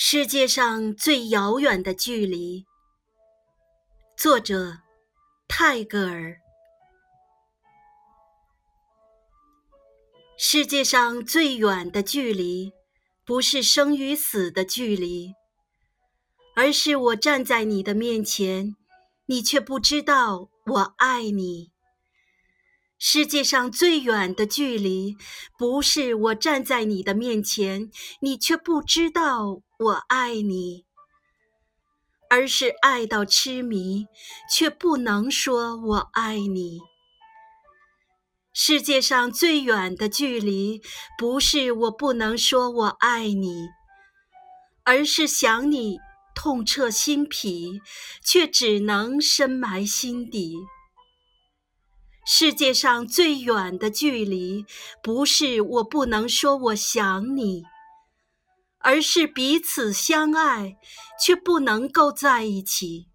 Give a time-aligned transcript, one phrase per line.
[0.00, 2.64] 世界上最遥远的距离，
[4.16, 4.78] 作者
[5.48, 6.38] 泰戈尔。
[10.38, 12.72] 世界上最远的距离，
[13.24, 15.34] 不是生与死的距离，
[16.54, 18.76] 而是我站在你的面前，
[19.26, 21.72] 你却不知道我爱你。
[23.00, 25.16] 世界上最远的距离，
[25.56, 27.90] 不是我站在你的面前，
[28.20, 30.84] 你却不知道我爱你，
[32.28, 34.06] 而是爱到痴迷，
[34.52, 36.80] 却不能说我爱你。
[38.52, 40.82] 世界上最远的距离，
[41.16, 43.68] 不是我不能说我爱你，
[44.82, 45.98] 而是想你
[46.34, 47.80] 痛彻心脾，
[48.24, 50.56] 却只能深埋心底。
[52.30, 54.66] 世界上最远的距离，
[55.02, 57.62] 不是我不能说我想你，
[58.80, 60.76] 而是彼此相爱
[61.18, 63.06] 却不能够在一起。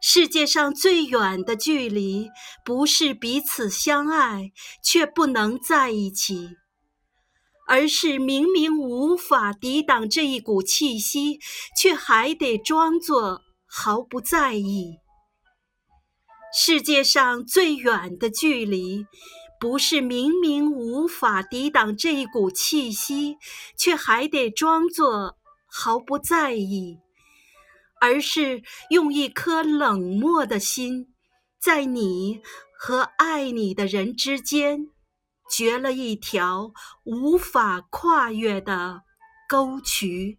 [0.00, 2.30] 世界上最远的距离，
[2.64, 4.52] 不是彼此相爱
[4.82, 6.56] 却不能在一起，
[7.68, 11.38] 而是明明无法抵挡这一股气息，
[11.76, 14.96] 却还得装作毫不在意。
[16.52, 19.06] 世界上最远的距离，
[19.60, 23.36] 不是明明无法抵挡这一股气息，
[23.76, 26.98] 却还得装作毫不在意，
[28.00, 31.14] 而是用一颗冷漠的心，
[31.60, 32.40] 在你
[32.76, 34.88] 和爱你的人之间，
[35.48, 36.72] 掘了一条
[37.04, 39.02] 无法跨越的
[39.48, 40.38] 沟渠。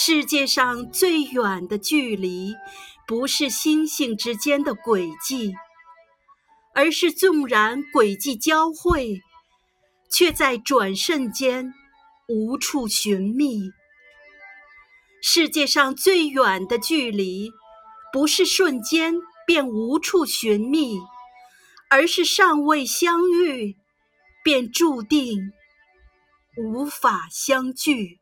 [0.00, 2.54] 世界上最远的距离，
[3.04, 5.52] 不是星星之间的轨迹，
[6.72, 9.20] 而是纵然轨迹交汇，
[10.08, 11.74] 却在转瞬间
[12.28, 13.72] 无处寻觅。
[15.20, 17.50] 世界上最远的距离，
[18.12, 19.16] 不是瞬间
[19.48, 20.96] 便无处寻觅，
[21.90, 23.76] 而是尚未相遇，
[24.44, 25.52] 便注定
[26.56, 28.20] 无法相聚。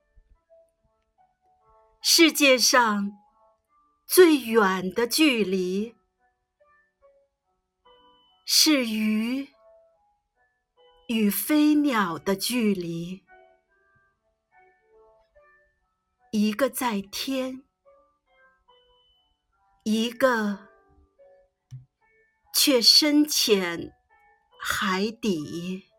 [2.09, 3.19] 世界上
[4.07, 5.97] 最远的距离，
[8.45, 9.49] 是鱼
[11.09, 13.25] 与飞鸟的距离。
[16.31, 17.65] 一个在天，
[19.83, 20.69] 一个
[22.55, 23.93] 却深潜
[24.61, 25.91] 海底。